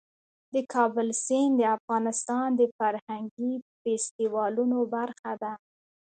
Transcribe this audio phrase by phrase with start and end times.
[0.53, 5.53] د کابل سیند د افغانستان د فرهنګي فستیوالونو برخه ده.